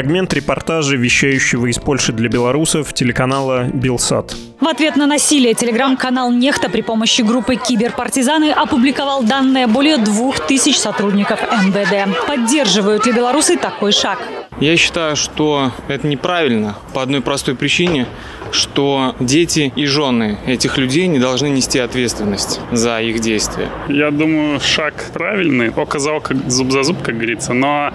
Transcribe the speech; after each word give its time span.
Фрагмент 0.00 0.32
репортажа, 0.32 0.96
вещающего 0.96 1.66
из 1.66 1.76
Польши 1.76 2.14
для 2.14 2.30
белорусов, 2.30 2.94
телеканала 2.94 3.64
«Белсат». 3.64 4.34
В 4.58 4.66
ответ 4.66 4.96
на 4.96 5.06
насилие 5.06 5.52
телеграм-канал 5.52 6.32
«Нехта» 6.32 6.70
при 6.70 6.80
помощи 6.80 7.20
группы 7.20 7.56
«Киберпартизаны» 7.56 8.50
опубликовал 8.50 9.22
данные 9.22 9.66
более 9.66 9.98
двух 9.98 10.40
тысяч 10.46 10.78
сотрудников 10.78 11.42
МВД. 11.42 12.26
Поддерживают 12.26 13.04
ли 13.04 13.12
белорусы 13.12 13.58
такой 13.58 13.92
шаг? 13.92 14.18
Я 14.58 14.74
считаю, 14.78 15.16
что 15.16 15.70
это 15.86 16.06
неправильно 16.06 16.76
по 16.94 17.02
одной 17.02 17.20
простой 17.20 17.54
причине– 17.54 18.06
что 18.52 19.14
дети 19.20 19.72
и 19.76 19.86
жены 19.86 20.38
этих 20.46 20.78
людей 20.78 21.06
не 21.06 21.18
должны 21.18 21.48
нести 21.48 21.78
ответственность 21.78 22.60
за 22.72 23.00
их 23.00 23.20
действия. 23.20 23.68
Я 23.88 24.10
думаю, 24.10 24.60
шаг 24.60 24.94
правильный. 25.12 25.68
Оказал 25.70 26.20
как 26.20 26.50
зуб 26.50 26.70
за 26.70 26.82
зуб, 26.82 27.02
как 27.02 27.16
говорится. 27.16 27.52
Но 27.52 27.92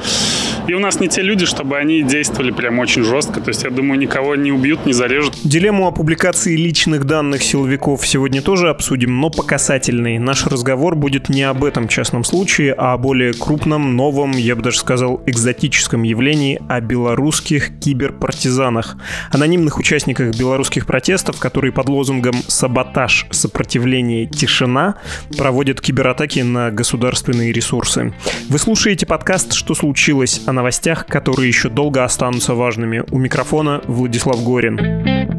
и 0.68 0.74
у 0.74 0.80
нас 0.80 1.00
не 1.00 1.08
те 1.08 1.22
люди, 1.22 1.46
чтобы 1.46 1.78
они 1.78 2.02
действовали 2.02 2.52
прям 2.52 2.80
очень 2.80 3.04
жестко. 3.04 3.40
То 3.42 3.50
есть, 3.50 3.64
я 3.64 3.70
думаю, 3.70 4.00
никого 4.00 4.36
не 4.36 4.52
убьют, 4.52 4.86
не 4.86 4.94
зарежут. 4.94 5.36
Дилемму 5.44 5.88
о 5.88 5.92
публикации 5.92 6.56
личных 6.56 7.06
данных 7.06 7.44
силовиков 7.44 8.06
сегодня 8.06 8.42
тоже 8.42 8.70
обсудим, 8.70 9.20
но 9.20 9.30
по 9.30 9.44
касательной. 9.44 10.18
Наш 10.18 10.46
разговор 10.48 10.96
будет 10.96 11.30
не 11.30 11.44
об 11.44 11.64
этом 11.64 11.88
частном 11.88 12.24
случае, 12.24 12.74
а 12.74 12.94
о 12.94 12.98
более 12.98 13.34
крупном, 13.34 13.96
новом, 13.96 14.32
я 14.32 14.56
бы 14.56 14.62
даже 14.62 14.80
сказал, 14.80 15.22
экзотическом 15.26 16.04
явлении 16.04 16.60
о 16.68 16.82
белорусских 16.82 17.80
киберпартизанах. 17.80 18.98
Анонимных 19.32 19.78
участниках 19.78 20.32
белорусских 20.46 20.86
протестов, 20.86 21.40
которые 21.40 21.72
под 21.72 21.90
лозунгом 21.90 22.36
«Саботаж, 22.48 23.26
сопротивление, 23.32 24.28
тишина» 24.28 24.98
проводят 25.36 25.82
кибератаки 25.82 26.42
на 26.42 26.70
государственные 26.70 27.52
ресурсы. 27.52 28.14
Вы 28.48 28.60
слушаете 28.60 29.08
подкаст 29.08 29.54
«Что 29.54 29.74
случилось?» 29.74 30.42
о 30.46 30.54
новостях, 30.54 31.08
которые 31.08 31.48
еще 31.48 31.70
долго 31.70 32.04
останутся 32.04 32.54
важными. 32.54 33.04
У 33.10 33.18
микрофона 33.18 33.82
Владислав 33.88 34.44
Горин. 34.44 35.35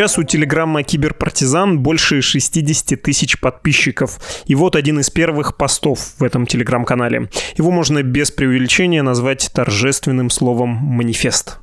Сейчас 0.00 0.16
у 0.16 0.22
телеграмма 0.22 0.82
«Киберпартизан» 0.82 1.80
больше 1.80 2.22
60 2.22 3.02
тысяч 3.02 3.38
подписчиков. 3.38 4.18
И 4.46 4.54
вот 4.54 4.74
один 4.74 4.98
из 4.98 5.10
первых 5.10 5.58
постов 5.58 6.14
в 6.18 6.24
этом 6.24 6.46
телеграм-канале. 6.46 7.28
Его 7.58 7.70
можно 7.70 8.02
без 8.02 8.30
преувеличения 8.30 9.02
назвать 9.02 9.50
торжественным 9.52 10.30
словом 10.30 10.70
«манифест». 10.70 11.58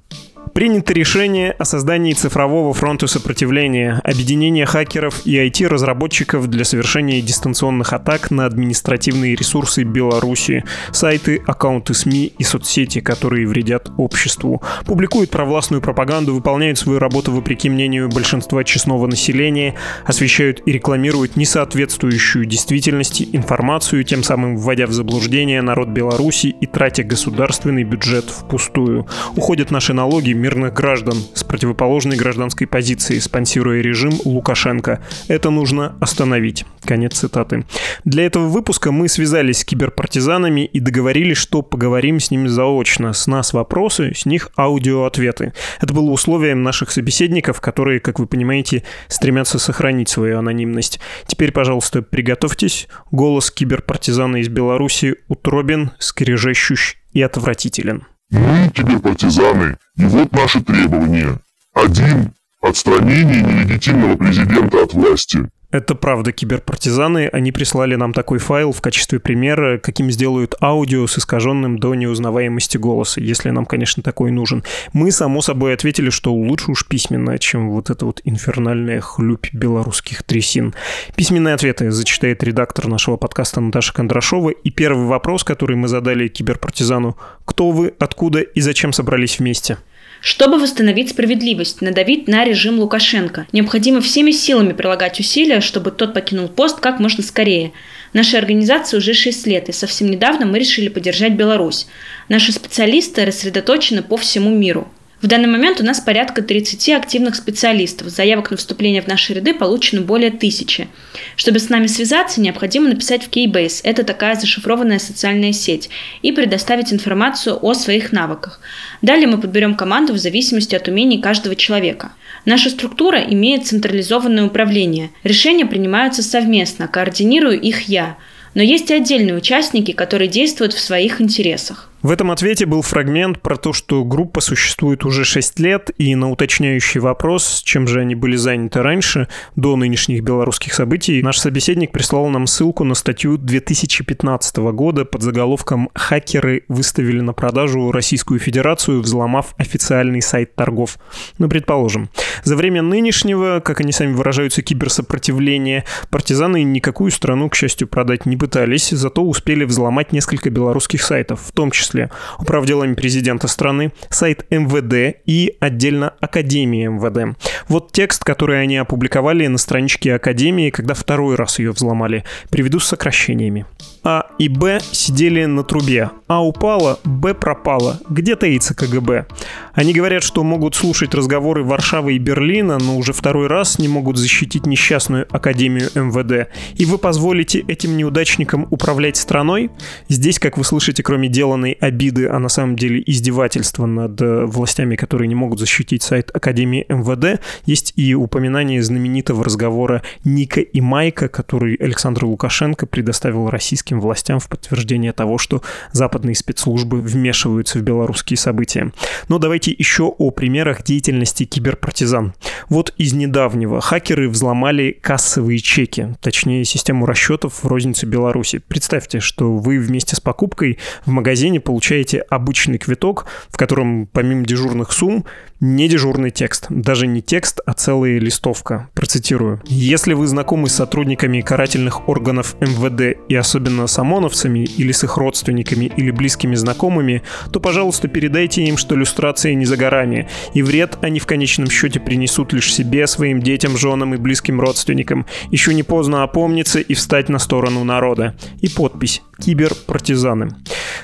Принято 0.58 0.92
решение 0.92 1.52
о 1.52 1.66
создании 1.66 2.14
цифрового 2.14 2.74
фронта 2.74 3.06
сопротивления, 3.06 4.02
объединения 4.04 4.66
хакеров 4.66 5.24
и 5.24 5.36
IT-разработчиков 5.36 6.48
для 6.48 6.66
совершения 6.66 7.22
дистанционных 7.22 7.94
атак 7.94 8.32
на 8.32 8.48
административные 8.48 9.36
ресурсы 9.36 9.84
Беларуси, 9.84 10.64
сайты, 10.92 11.44
аккаунты 11.46 11.94
СМИ 11.94 12.34
и 12.40 12.44
соцсети, 12.44 13.02
которые 13.02 13.46
вредят 13.46 13.92
обществу, 13.98 14.64
публикуют 14.84 15.30
провластную 15.30 15.80
пропаганду, 15.80 16.34
выполняют 16.34 16.80
свою 16.80 16.98
работу 16.98 17.32
вопреки 17.32 17.70
мнению 17.70 18.10
большинства 18.10 18.64
честного 18.64 19.06
населения, 19.06 19.76
освещают 20.06 20.64
и 20.66 20.72
рекламируют 20.72 21.36
несоответствующую 21.36 22.48
действительности 22.48 23.30
информацию, 23.32 24.04
тем 24.04 24.24
самым 24.24 24.58
вводя 24.58 24.88
в 24.88 24.92
заблуждение 24.92 25.62
народ 25.62 25.90
Беларуси 25.90 26.48
и 26.48 26.66
тратя 26.66 27.04
государственный 27.04 27.84
бюджет 27.84 28.32
впустую. 28.32 29.06
Уходят 29.36 29.70
наши 29.70 29.94
налоги, 29.94 30.34
мирных 30.48 30.74
граждан 30.74 31.18
с 31.34 31.44
противоположной 31.44 32.16
гражданской 32.16 32.68
позиции, 32.68 33.20
спонсируя 33.20 33.82
режим 33.82 34.14
Лукашенко. 34.24 35.04
Это 35.28 35.50
нужно 35.50 35.98
остановить. 36.00 36.64
Конец 36.86 37.20
цитаты. 37.20 37.66
Для 38.06 38.26
этого 38.26 38.48
выпуска 38.48 38.94
мы 38.94 39.10
связались 39.10 39.60
с 39.60 39.66
киберпартизанами 39.66 40.62
и 40.62 40.80
договорились, 40.80 41.36
что 41.36 41.62
поговорим 41.64 42.22
с 42.22 42.32
ними 42.32 42.48
заочно. 42.48 43.12
С 43.12 43.28
нас 43.28 43.52
вопросы, 43.52 44.14
с 44.16 44.26
них 44.26 44.50
аудиоответы. 44.58 45.52
Это 45.82 45.94
было 45.94 46.12
условием 46.12 46.64
наших 46.64 46.92
собеседников, 46.92 47.60
которые, 47.60 48.00
как 48.00 48.18
вы 48.18 48.26
понимаете, 48.26 48.84
стремятся 49.10 49.60
сохранить 49.60 50.08
свою 50.08 50.40
анонимность. 50.40 51.02
Теперь, 51.26 51.52
пожалуйста, 51.52 52.02
приготовьтесь. 52.02 52.88
Голос 53.12 53.52
киберпартизана 53.52 54.38
из 54.38 54.48
Беларуси 54.48 55.16
утробен, 55.28 55.92
скрежещущ 56.00 56.96
и 57.12 57.22
отвратителен. 57.22 58.06
Мы 58.30 58.70
киберпартизаны, 58.74 59.78
и 59.96 60.04
вот 60.06 60.32
наши 60.34 60.62
требования. 60.62 61.40
Один– 61.74 62.34
отстранение 62.62 63.42
нелегитимного 63.42 64.18
президента 64.18 64.84
от 64.84 64.94
власти. 64.94 65.50
Это 65.70 65.96
правда, 65.96 66.32
киберпартизаны, 66.32 67.28
они 67.28 67.52
прислали 67.52 67.96
нам 67.96 68.14
такой 68.14 68.40
файл 68.40 68.72
в 68.72 68.80
качестве 68.80 69.20
примера, 69.20 69.78
каким 69.78 70.10
сделают 70.10 70.56
аудио 70.62 71.06
с 71.08 71.18
искаженным 71.18 71.78
до 71.78 71.94
неузнаваемости 71.94 72.78
голоса, 72.78 73.20
если 73.20 73.50
нам, 73.50 73.66
конечно, 73.66 74.02
такой 74.02 74.32
нужен. 74.32 74.64
Мы, 74.94 75.12
само 75.12 75.42
собой, 75.42 75.74
ответили, 75.74 76.10
что 76.10 76.34
лучше 76.34 76.72
уж 76.72 76.88
письменно, 76.88 77.38
чем 77.38 77.70
вот 77.70 77.90
это 77.90 78.06
вот 78.06 78.22
инфернальная 78.24 79.02
хлюпь 79.02 79.48
белорусских 79.52 80.24
трясин. 80.24 80.74
Письменные 81.18 81.54
ответы 81.54 81.92
зачитает 81.92 82.44
редактор 82.44 82.88
нашего 82.88 83.18
подкаста 83.18 83.60
Наташа 83.60 83.94
Кондрашова. 83.94 84.52
И 84.52 84.70
первый 84.70 85.08
вопрос, 85.08 85.44
который 85.44 85.76
мы 85.76 85.90
задали 85.90 86.30
киберпартизану. 86.30 87.18
Кто 87.44 87.72
вы, 87.72 87.94
откуда 88.00 88.40
и 88.40 88.62
зачем 88.62 88.94
собрались 88.94 89.40
вместе? 89.40 89.78
Чтобы 90.20 90.58
восстановить 90.58 91.10
справедливость, 91.12 91.82
надавить 91.82 92.28
на 92.28 92.44
режим 92.44 92.80
Лукашенко. 92.80 93.48
Необходимо 93.52 94.02
всеми 94.02 94.32
силами 94.32 94.74
прилагать 94.74 95.20
усилия, 95.20 95.62
чтобы 95.62 95.92
тот 95.92 96.14
покинул 96.14 96.48
пост 96.48 96.80
как 96.80 97.00
можно 97.00 97.24
скорее. 97.24 97.72
Нашей 98.14 98.40
организации 98.40 98.98
уже 98.98 99.14
6 99.14 99.48
лет, 99.48 99.70
и 99.70 99.74
совсем 99.74 100.10
недавно 100.10 100.46
мы 100.46 100.60
решили 100.60 100.88
поддержать 100.88 101.34
Беларусь. 101.34 101.88
Наши 102.30 102.52
специалисты 102.52 103.26
рассредоточены 103.26 104.02
по 104.02 104.18
всему 104.18 104.50
миру. 104.50 104.92
В 105.20 105.26
данный 105.26 105.48
момент 105.48 105.82
у 105.82 105.84
нас 105.84 106.00
порядка 106.00 106.44
30 106.44 106.90
активных 106.90 107.34
специалистов. 107.34 108.10
Заявок 108.10 108.52
на 108.52 108.58
вступление 108.58 109.02
в 109.02 109.08
наши 109.08 109.34
ряды 109.34 109.56
получено 109.56 110.02
более 110.02 110.30
тысячи. 110.30 110.90
Чтобы 111.36 111.58
с 111.58 111.70
нами 111.70 111.88
связаться, 111.88 112.40
необходимо 112.40 112.90
написать 112.90 113.24
в 113.24 113.30
Keybase, 113.32 113.82
это 113.84 114.04
такая 114.04 114.36
зашифрованная 114.36 115.00
социальная 115.00 115.54
сеть, 115.54 115.90
и 116.22 116.32
предоставить 116.32 116.94
информацию 116.94 117.58
о 117.60 117.74
своих 117.74 118.12
навыках. 118.12 118.62
Далее 119.02 119.26
мы 119.26 119.40
подберем 119.40 119.74
команду 119.74 120.14
в 120.14 120.20
зависимости 120.20 120.76
от 120.76 120.88
умений 120.88 121.20
каждого 121.20 121.56
человека. 121.56 122.12
Наша 122.46 122.70
структура 122.70 123.20
имеет 123.20 123.66
централизованное 123.66 124.46
управление. 124.46 125.10
Решения 125.24 125.66
принимаются 125.66 126.22
совместно, 126.22 126.88
координирую 126.88 127.60
их 127.60 127.90
я. 127.90 128.18
Но 128.54 128.62
есть 128.62 128.92
и 128.92 128.94
отдельные 128.94 129.36
участники, 129.36 129.94
которые 129.94 130.28
действуют 130.28 130.74
в 130.74 130.80
своих 130.80 131.22
интересах. 131.22 131.90
В 132.04 132.12
этом 132.12 132.30
ответе 132.30 132.68
был 132.68 132.84
фрагмент 132.84 133.42
про 133.42 133.58
то, 133.58 133.74
что 133.74 134.06
группа 134.06 134.40
существует 134.40 135.04
уже 135.04 135.26
6 135.26 135.60
лет, 135.60 135.90
и 135.98 136.14
на 136.14 136.30
уточняющий 136.30 137.00
вопрос, 137.00 137.64
чем 137.66 137.88
же 137.88 138.02
они 138.02 138.14
были 138.14 138.36
заняты 138.36 138.84
раньше, 138.84 139.28
до 139.56 139.76
нынешних 139.76 140.22
белорусских 140.22 140.76
событий, 140.76 141.24
наш 141.24 141.40
собеседник 141.40 141.92
прислал 141.92 142.28
нам 142.28 142.46
ссылку 142.46 142.84
на 142.84 142.94
статью 142.94 143.40
2015 143.40 144.58
года 144.58 145.06
под 145.06 145.24
заголовком 145.24 145.90
«Хакеры 145.96 146.66
выставили 146.68 147.22
на 147.22 147.34
продажу 147.34 147.92
Российскую 147.92 148.40
Федерацию, 148.40 149.02
взломав 149.02 149.56
официальный 149.58 150.22
сайт 150.22 150.54
торгов». 150.54 151.00
Ну, 151.40 151.50
предположим. 151.50 152.12
За 152.44 152.56
время 152.56 152.84
нынешнего, 152.84 153.60
как 153.60 153.82
они 153.82 153.92
сами 153.92 154.14
выражаются, 154.14 154.62
киберсопротивления, 154.62 155.84
партизаны 156.12 156.62
никакую 156.62 157.10
страну, 157.10 157.50
к 157.50 157.56
счастью, 157.56 157.88
продать 157.88 158.28
не 158.28 158.38
пытались, 158.38 158.92
зато 158.92 159.24
успели 159.24 159.64
взломать 159.64 160.12
несколько 160.12 160.52
белорусских 160.52 161.02
сайтов, 161.02 161.42
в 161.42 161.52
том 161.52 161.72
числе 161.72 161.87
числе 161.88 162.10
управделами 162.40 162.94
президента 162.94 163.48
страны, 163.48 163.92
сайт 164.10 164.46
МВД 164.50 165.20
и 165.26 165.56
отдельно 165.60 166.14
Академии 166.20 166.88
МВД. 166.88 167.38
Вот 167.68 167.92
текст, 167.92 168.24
который 168.24 168.62
они 168.62 168.78
опубликовали 168.78 169.48
на 169.48 169.58
страничке 169.58 170.16
Академии, 170.16 170.70
когда 170.70 170.94
второй 170.94 171.36
раз 171.36 171.60
ее 171.60 171.72
взломали. 171.72 172.24
Приведу 172.50 172.80
с 172.80 172.88
сокращениями. 172.88 173.66
А 174.04 174.28
и 174.38 174.48
Б 174.48 174.80
сидели 174.92 175.46
на 175.46 175.64
трубе. 175.64 176.12
А 176.28 176.46
упала, 176.46 177.00
Б 177.04 177.34
пропала. 177.34 178.00
Где 178.10 178.36
таится 178.36 178.74
КГБ? 178.74 179.26
Они 179.74 179.94
говорят, 179.94 180.24
что 180.24 180.44
могут 180.44 180.76
слушать 180.76 181.14
разговоры 181.14 181.64
Варшавы 181.64 182.14
и 182.14 182.18
Берлина, 182.20 182.78
но 182.80 182.98
уже 182.98 183.14
второй 183.14 183.48
раз 183.48 183.80
не 183.80 183.88
могут 183.88 184.18
защитить 184.18 184.66
несчастную 184.66 185.28
Академию 185.30 185.90
МВД. 185.94 186.50
И 186.76 186.86
вы 186.86 186.98
позволите 186.98 187.60
этим 187.68 187.98
неудачникам 187.98 188.68
управлять 188.72 189.18
страной? 189.18 189.72
Здесь, 190.08 190.40
как 190.40 190.58
вы 190.58 190.64
слышите, 190.64 191.04
кроме 191.04 191.28
деланной 191.28 191.77
обиды, 191.80 192.28
а 192.28 192.40
на 192.40 192.50
самом 192.50 192.76
деле 192.76 193.02
издевательства 193.06 193.86
над 193.86 194.22
э, 194.22 194.46
властями, 194.46 194.96
которые 194.96 195.28
не 195.28 195.36
могут 195.36 195.60
защитить 195.60 196.04
сайт 196.04 196.32
Академии 196.34 196.86
МВД, 196.90 197.42
есть 197.66 197.94
и 197.96 198.14
упоминание 198.16 198.82
знаменитого 198.82 199.44
разговора 199.44 200.04
Ника 200.24 200.62
и 200.62 200.82
Майка, 200.82 201.28
который 201.28 201.76
Александр 201.76 202.26
Лукашенко 202.26 202.86
предоставил 202.86 203.50
российским 203.50 204.00
властям 204.00 204.40
в 204.40 204.48
подтверждение 204.48 205.14
того, 205.14 205.38
что 205.38 205.62
западные 205.92 206.36
спецслужбы 206.36 207.02
вмешиваются 207.02 207.80
в 207.80 207.82
белорусские 207.82 208.38
события. 208.38 208.92
Но 209.28 209.40
давайте 209.40 209.72
еще 209.78 210.04
о 210.04 210.32
примерах 210.32 210.84
деятельности 210.84 211.46
киберпартизан. 211.46 212.34
Вот 212.70 212.94
из 212.98 213.14
недавнего 213.14 213.82
хакеры 213.82 214.30
взломали 214.30 214.98
кассовые 215.02 215.60
чеки, 215.60 216.16
точнее 216.22 216.66
систему 216.66 217.06
расчетов 217.06 217.64
в 217.64 217.68
рознице 217.68 218.06
Беларуси. 218.06 218.62
Представьте, 218.68 219.20
что 219.20 219.56
вы 219.56 219.80
вместе 219.80 220.16
с 220.16 220.20
покупкой 220.20 220.78
в 221.06 221.12
магазине 221.12 221.60
получаете 221.68 222.20
обычный 222.20 222.78
квиток, 222.78 223.26
в 223.50 223.58
котором 223.58 224.08
помимо 224.08 224.46
дежурных 224.46 224.94
сумм 224.94 225.26
не 225.60 225.88
дежурный 225.88 226.30
текст. 226.30 226.68
Даже 226.70 227.08
не 227.08 227.22
текст, 227.22 227.62
а 227.66 227.74
целая 227.74 228.20
листовка. 228.20 228.90
Процитирую. 228.94 229.62
Если 229.66 230.14
вы 230.14 230.28
знакомы 230.28 230.70
с 230.70 230.76
сотрудниками 230.76 231.42
карательных 231.42 232.08
органов 232.08 232.56
МВД 232.60 233.18
и 233.28 233.36
особенно 233.36 233.88
с 233.88 233.98
ОМОНовцами 233.98 234.60
или 234.60 234.92
с 234.92 235.04
их 235.04 235.18
родственниками 235.18 235.86
или 235.86 236.12
близкими 236.12 236.56
знакомыми, 236.56 237.24
то, 237.52 237.60
пожалуйста, 237.60 238.08
передайте 238.08 238.64
им, 238.64 238.78
что 238.78 238.96
иллюстрация 238.96 239.56
не 239.56 239.66
за 239.66 239.78
горами, 239.78 240.30
и 240.54 240.62
вред 240.62 240.98
они 241.02 241.20
в 241.20 241.26
конечном 241.26 241.70
счете 241.70 242.00
принесут 242.00 242.54
лишь 242.54 242.74
себе, 242.74 243.08
своим 243.08 243.42
детям, 243.42 243.78
женам 243.78 244.14
и 244.14 244.18
близким 244.18 244.62
родственникам. 244.62 245.26
Еще 245.52 245.74
не 245.74 245.84
поздно 245.84 246.24
опомниться 246.24 246.80
и 246.80 246.94
встать 246.94 247.30
на 247.30 247.40
сторону 247.40 247.84
народа. 247.84 248.36
И 248.62 248.70
подпись 248.70 249.24
«Киберпартизаны». 249.40 250.50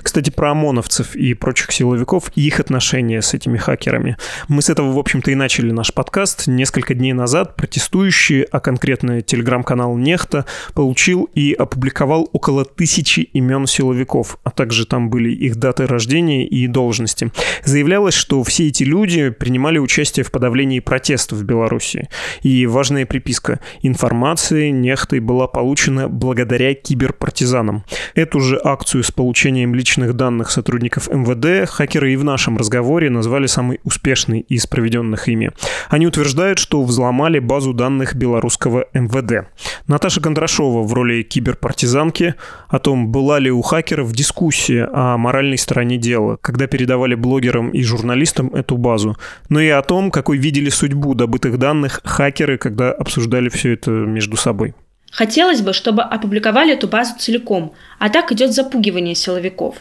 Кстати, 0.02 0.30
про 0.30 0.52
ОМОНовцев 0.52 1.16
и 1.16 1.34
прочих 1.34 1.72
силовиков 1.72 2.32
и 2.36 2.46
их 2.46 2.60
отношения 2.60 3.22
с 3.22 3.34
этими 3.34 3.58
хакерами. 3.58 4.18
Мы 4.50 4.62
с 4.62 4.70
этого, 4.70 4.92
в 4.92 5.00
общем-то, 5.00 5.32
и 5.32 5.36
начали 5.36 5.72
наш 5.72 5.94
подкаст. 5.94 6.48
Несколько 6.48 6.94
дней 6.94 7.14
назад 7.14 7.56
протестующие, 7.56 8.44
а 8.52 8.60
конкретно 8.60 9.22
телеграм-канал 9.22 9.96
Нехта, 9.96 10.46
получил 10.74 11.30
и 11.34 11.54
опубликовал 11.54 12.30
около 12.34 12.66
тысячи 12.66 13.22
имен 13.22 13.68
силовиков, 13.68 14.38
а 14.44 14.52
также 14.52 14.86
там 14.86 15.10
были 15.10 15.32
их 15.32 15.56
даты 15.56 15.88
рождения 15.88 16.46
и 16.46 16.68
должности. 16.68 17.32
Заявлялось, 17.64 18.16
что 18.16 18.44
все 18.44 18.68
эти 18.68 18.84
люди 18.84 19.30
принимали 19.30 19.78
участие 19.78 20.26
в 20.26 20.32
подавлении 20.32 20.82
протестов 20.82 21.40
в 21.40 21.44
Беларуси. 21.44 22.10
И 22.42 22.66
важная 22.66 23.06
приписка. 23.06 23.62
Информация 23.82 24.72
Нехтой 24.72 25.20
была 25.22 25.48
получена 25.48 26.10
благодаря 26.10 26.74
киберпартизанам. 26.74 27.86
Эту 28.14 28.42
же 28.42 28.60
акцию 28.62 29.04
с 29.04 29.12
получением 29.12 29.74
личных 29.74 30.16
данных 30.16 30.52
сотрудников 30.52 31.08
МВД 31.10 31.70
хакеры 31.70 32.12
и 32.12 32.18
в 32.18 32.26
нашем 32.26 32.58
разговоре 32.58 33.10
назвали 33.10 33.48
самой 33.48 33.80
успешной 33.84 34.33
из 34.40 34.68
проведенных 34.68 35.28
ими. 35.28 35.52
Они 35.90 36.08
утверждают, 36.08 36.60
что 36.60 36.84
взломали 36.84 37.40
базу 37.40 37.74
данных 37.74 38.16
белорусского 38.16 38.86
МВД. 38.94 39.48
Наташа 39.88 40.22
Кондрашова 40.22 40.84
в 40.84 40.94
роли 40.94 41.24
киберпартизанки 41.24 42.36
о 42.68 42.80
том, 42.80 43.12
была 43.12 43.40
ли 43.40 43.52
у 43.52 43.62
хакеров 43.62 44.12
дискуссия 44.14 44.90
о 44.92 45.18
моральной 45.18 45.58
стороне 45.58 45.98
дела, 45.98 46.38
когда 46.42 46.68
передавали 46.68 47.16
блогерам 47.16 47.70
и 47.70 47.84
журналистам 47.84 48.48
эту 48.54 48.78
базу, 48.78 49.18
но 49.50 49.60
и 49.60 49.70
о 49.70 49.82
том, 49.82 50.12
какой 50.12 50.38
видели 50.38 50.70
судьбу 50.70 51.14
добытых 51.14 51.58
данных 51.58 52.02
хакеры, 52.04 52.58
когда 52.58 52.92
обсуждали 52.92 53.50
все 53.50 53.74
это 53.74 53.92
между 53.92 54.38
собой. 54.38 54.74
Хотелось 55.12 55.62
бы, 55.62 55.74
чтобы 55.74 56.02
опубликовали 56.02 56.74
эту 56.74 56.88
базу 56.88 57.14
целиком, 57.20 57.74
а 58.00 58.10
так 58.10 58.32
идет 58.32 58.52
запугивание 58.52 59.14
силовиков. 59.14 59.76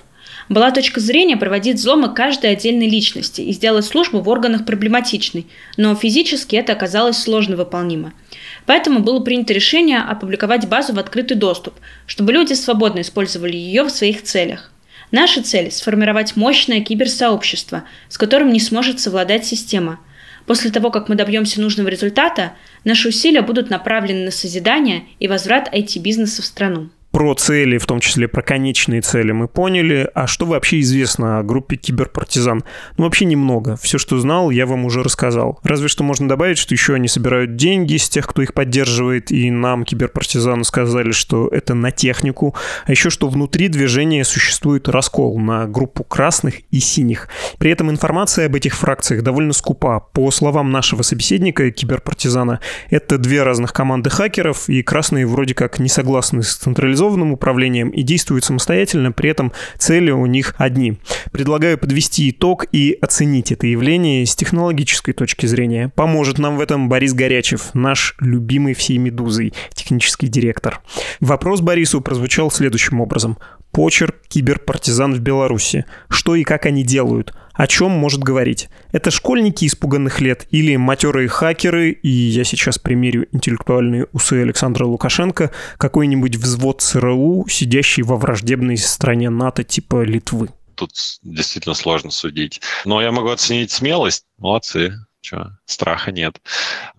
Была 0.49 0.71
точка 0.71 1.01
зрения 1.01 1.37
проводить 1.37 1.77
взломы 1.77 2.13
каждой 2.13 2.53
отдельной 2.53 2.89
личности 2.89 3.41
и 3.41 3.53
сделать 3.53 3.85
службу 3.85 4.21
в 4.21 4.29
органах 4.29 4.65
проблематичной, 4.65 5.47
но 5.77 5.95
физически 5.95 6.57
это 6.57 6.73
оказалось 6.73 7.19
сложно 7.19 7.57
выполнимо. 7.57 8.13
Поэтому 8.67 9.01
было 9.01 9.21
принято 9.21 9.53
решение 9.53 10.01
опубликовать 10.01 10.69
базу 10.69 10.93
в 10.93 10.99
открытый 10.99 11.37
доступ, 11.37 11.75
чтобы 12.07 12.33
люди 12.33 12.55
свободно 12.55 13.01
использовали 13.01 13.57
ее 13.57 13.85
в 13.85 13.91
своих 13.91 14.23
целях. 14.23 14.73
Наша 15.11 15.43
цель– 15.43 15.71
сформировать 15.73 16.37
мощное 16.37 16.81
киберсообщество, 16.81 17.85
с 18.09 18.19
которым 18.19 18.53
не 18.53 18.61
сможет 18.61 19.01
совладать 19.01 19.45
система– 19.45 20.01
После 20.47 20.71
того, 20.71 20.91
как 20.91 21.09
мы 21.09 21.15
добьемся 21.15 21.61
нужного 21.61 21.89
результата, 21.89 22.55
наши 22.85 23.09
усилия 23.09 23.43
будут 23.43 23.71
направлены 23.71 24.25
на 24.25 24.31
созидание 24.31 25.05
и 25.21 25.29
возврат 25.29 25.73
IT-бизнеса 25.73 26.43
в 26.43 26.45
страну 26.45 26.91
про 27.13 27.35
цели, 27.35 27.77
в 27.77 27.85
том 27.87 28.01
числе 28.01 28.27
про 28.27 28.43
конечные 28.43 29.03
цели, 29.03 29.33
мы 29.33 29.47
поняли. 29.47 30.09
А 30.15 30.27
что 30.27 30.47
вообще 30.47 30.81
известно 30.81 31.39
о 31.39 31.43
группе 31.43 31.77
киберпартизан? 31.77 32.65
Ну, 32.97 33.05
вообще 33.05 33.27
немного. 33.27 33.77
Все, 33.77 33.99
что 33.99 34.19
знал, 34.19 34.51
я 34.51 34.65
вам 34.65 34.87
уже 34.87 35.03
рассказал. 35.03 35.61
Разве 35.63 35.89
что 35.89 36.05
можно 36.05 36.27
добавить, 36.27 36.57
что 36.57 36.75
еще 36.75 36.95
они 36.95 37.09
собирают 37.09 37.57
деньги 37.57 37.99
с 37.99 38.09
тех, 38.09 38.27
кто 38.27 38.41
их 38.41 38.55
поддерживает, 38.55 39.31
и 39.31 39.51
нам, 39.51 39.85
киберпартизаны, 39.85 40.65
сказали, 40.65 41.13
что 41.13 41.49
это 41.49 41.75
на 41.75 41.91
технику. 41.91 42.55
А 42.87 42.91
еще, 42.91 43.11
что 43.11 43.29
внутри 43.29 43.69
движения 43.69 44.25
существует 44.25 44.89
раскол 44.89 45.39
на 45.39 45.67
группу 45.67 46.05
красных 46.05 46.61
и 46.71 46.81
синих. 46.81 47.29
При 47.59 47.71
этом 47.71 47.91
информация 47.91 48.47
об 48.47 48.55
этих 48.55 48.75
фракциях 48.75 49.23
довольно 49.23 49.53
скупа. 49.53 50.01
По 50.01 50.31
словам 50.31 50.71
нашего 50.71 51.03
собеседника, 51.03 51.71
киберпартизана, 51.71 52.61
это 52.89 53.19
две 53.19 53.43
разных 53.43 53.75
команды 53.75 54.09
хакеров, 54.09 54.71
и 54.71 54.83
красные 54.83 55.27
вроде 55.27 55.55
как 55.55 55.79
не 55.79 55.91
согласны 55.91 56.43
с 56.43 56.57
централизованной 56.57 57.02
централизованным 57.03 57.33
управлением 57.33 57.91
и 57.91 58.03
действуют 58.03 58.45
самостоятельно, 58.45 59.13
при 59.13 59.31
этом 59.31 59.53
цели 59.79 60.11
у 60.11 60.27
них 60.27 60.55
одни. 60.59 60.99
Предлагаю 61.33 61.79
подвести 61.79 62.31
итог 62.31 62.67
и 62.73 62.97
оценить 63.01 63.51
это 63.51 63.67
явление 63.67 64.25
с 64.25 64.37
технологической 64.37 65.13
точки 65.15 65.47
зрения. 65.47 65.91
Поможет 65.97 66.39
нам 66.39 66.57
в 66.57 66.61
этом 66.61 66.89
Борис 66.89 67.13
Горячев, 67.13 67.75
наш 67.75 68.15
любимый 68.21 68.75
всей 68.75 68.99
«Медузой», 68.99 69.53
технический 69.75 70.29
директор. 70.29 70.81
Вопрос 71.21 71.61
Борису 71.61 72.01
прозвучал 72.01 72.51
следующим 72.51 73.01
образом. 73.01 73.37
Почерк 73.73 74.17
киберпартизан 74.29 75.15
в 75.15 75.21
Беларуси. 75.21 75.87
Что 76.09 76.35
и 76.35 76.45
как 76.45 76.67
они 76.67 76.85
делают? 76.85 77.35
О 77.55 77.67
чем 77.67 77.91
может 77.91 78.21
говорить? 78.21 78.69
Это 78.93 79.11
школьники 79.11 79.67
испуганных 79.67 80.21
лет 80.21 80.47
или 80.51 80.77
матерые 80.77 81.29
хакеры, 81.29 81.91
и 81.91 82.09
я 82.09 82.45
сейчас 82.45 82.79
примерю 82.79 83.29
интеллектуальные 83.33 84.09
усы 84.13 84.43
Александра 84.43 84.85
Лукашенко, 84.85 85.51
какой-нибудь 85.79 86.37
взвод 86.37 86.83
ЦРУ, 86.83 87.47
сидящий 87.49 88.03
во 88.03 88.17
враждебной 88.17 88.77
стране 88.77 89.31
НАТО 89.31 89.65
типа 89.65 90.03
Литвы? 90.03 90.49
Тут 90.75 90.93
действительно 91.23 91.75
сложно 91.75 92.11
судить. 92.11 92.61
Но 92.85 93.01
я 93.01 93.11
могу 93.11 93.29
оценить 93.29 93.71
смелость. 93.71 94.25
Молодцы. 94.39 94.95
Че, 95.23 95.57
страха 95.73 96.13
нет. 96.13 96.41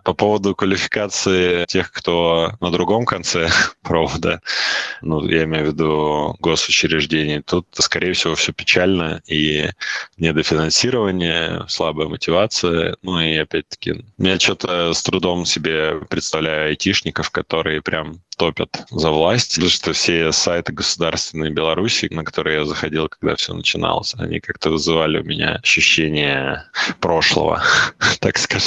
По 0.02 0.12
поводу 0.12 0.54
квалификации 0.54 1.64
тех, 1.66 1.90
кто 1.92 2.52
на 2.60 2.70
другом 2.70 3.06
конце 3.06 3.48
провода, 3.82 4.40
ну, 5.00 5.26
я 5.26 5.44
имею 5.44 5.64
в 5.64 5.68
виду 5.68 6.36
госучреждений, 6.40 7.40
тут, 7.40 7.66
скорее 7.72 8.12
всего, 8.12 8.34
все 8.34 8.52
печально 8.52 9.22
и 9.26 9.70
недофинансирование, 10.18 11.64
слабая 11.68 12.08
мотивация, 12.08 12.96
ну 13.02 13.20
и 13.20 13.36
опять-таки, 13.36 14.04
я 14.18 14.38
что-то 14.38 14.92
с 14.92 15.02
трудом 15.02 15.46
себе 15.46 16.00
представляю 16.08 16.68
айтишников, 16.68 17.30
которые 17.30 17.82
прям 17.82 18.20
топят 18.36 18.84
за 18.90 19.10
власть, 19.10 19.54
потому 19.54 19.70
что 19.70 19.92
все 19.92 20.32
сайты 20.32 20.72
государственной 20.72 21.50
Беларуси, 21.50 22.08
на 22.10 22.24
которые 22.24 22.58
я 22.58 22.64
заходил, 22.64 23.08
когда 23.08 23.36
все 23.36 23.54
начиналось, 23.54 24.14
они 24.18 24.40
как-то 24.40 24.70
вызывали 24.70 25.18
у 25.18 25.24
меня 25.24 25.60
ощущение 25.62 26.64
прошлого, 27.00 27.62
так 28.20 28.38
скажем 28.38 28.63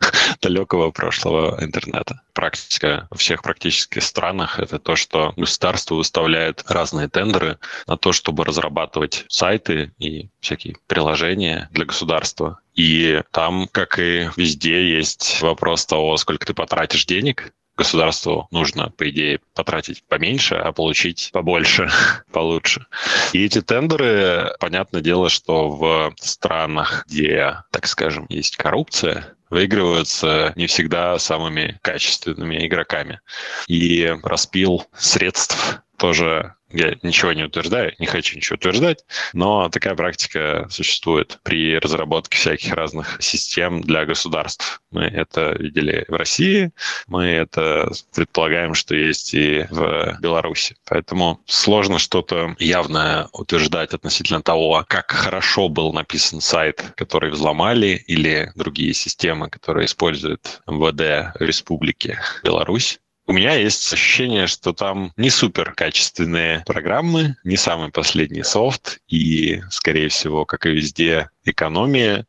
далекого 0.42 0.90
прошлого 0.90 1.62
интернета. 1.62 2.22
Практика 2.32 3.08
во 3.10 3.16
всех 3.16 3.42
практически 3.42 3.98
странах— 3.98 4.58
это 4.60 4.78
то, 4.78 4.96
что 4.96 5.32
государство 5.36 5.94
выставляет 5.94 6.64
разные 6.68 7.08
тендеры 7.08 7.58
на 7.86 7.96
то, 7.96 8.12
чтобы 8.12 8.44
разрабатывать 8.44 9.24
сайты 9.28 9.92
и 9.98 10.28
всякие 10.40 10.76
приложения 10.86 11.68
для 11.72 11.84
государства. 11.84 12.60
И 12.74 13.22
там, 13.32 13.68
как 13.70 13.98
и 13.98 14.30
везде, 14.36 14.96
есть 14.96 15.40
вопрос 15.42 15.86
того, 15.86 16.16
сколько 16.16 16.46
ты 16.46 16.54
потратишь 16.54 17.06
денег 17.06 17.52
государству 17.78 18.48
нужно, 18.50 18.90
по 18.90 19.08
идее, 19.08 19.38
потратить 19.54 20.02
поменьше, 20.02 20.56
а 20.56 20.72
получить 20.72 21.30
побольше, 21.32 21.88
получше. 22.32 22.86
И 23.32 23.44
эти 23.44 23.62
тендеры, 23.62 24.52
понятное 24.58 25.00
дело, 25.00 25.30
что 25.30 25.68
в 25.68 26.12
странах, 26.18 27.04
где, 27.06 27.62
так 27.70 27.86
скажем, 27.86 28.26
есть 28.28 28.56
коррупция, 28.56 29.36
выигрываются 29.50 30.52
не 30.56 30.66
всегда 30.66 31.18
самыми 31.18 31.78
качественными 31.82 32.66
игроками. 32.66 33.20
И 33.66 34.14
распил 34.22 34.86
средств 34.94 35.80
тоже 35.96 36.54
Я 36.70 36.96
ничего 37.02 37.32
не 37.32 37.44
утверждаю, 37.44 37.94
не 37.98 38.06
хочу 38.06 38.36
ничего 38.36 38.56
утверждать, 38.56 39.04
но 39.32 39.68
такая 39.68 39.94
практика 39.94 40.66
существует 40.70 41.38
при 41.42 41.78
разработке 41.78 42.36
всяких 42.36 42.72
разных 42.74 43.16
систем 43.20 43.80
для 43.80 44.04
государств. 44.04 44.82
Мы 44.90 45.04
это 45.04 45.56
видели 45.58 46.04
в 46.08 46.14
России, 46.14 46.72
мы 47.06 47.24
это 47.24 47.90
предполагаем, 48.14 48.74
что 48.74 48.94
есть 48.94 49.34
и 49.34 49.66
в 49.70 50.18
Беларуси. 50.20 50.76
Поэтому 50.84 51.40
сложно 51.46 51.98
что-то 51.98 52.54
явное 52.58 53.28
утверждать 53.32 53.94
относительно 53.94 54.42
того, 54.42 54.84
как 54.88 55.10
хорошо 55.10 55.68
был 55.68 55.92
написан 55.92 56.40
сайт, 56.40 56.84
который 56.96 57.30
взломали, 57.30 58.02
или 58.06 58.52
другие 58.54 58.94
системы, 58.94 59.48
которые 59.48 59.86
используют 59.86 60.60
МВД 60.66 61.36
Республики 61.40 62.18
Беларусь. 62.42 63.00
У 63.28 63.34
меня 63.34 63.52
есть 63.56 63.92
ощущение, 63.92 64.46
что 64.46 64.72
там 64.72 65.12
не 65.18 65.28
супер 65.28 65.74
качественные 65.74 66.64
программы, 66.66 67.36
не 67.44 67.58
самый 67.58 67.90
последний 67.90 68.42
софт, 68.42 69.00
и, 69.06 69.60
скорее 69.70 70.08
всего, 70.08 70.46
как 70.46 70.64
и 70.64 70.70
везде, 70.70 71.28
экономия, 71.44 72.26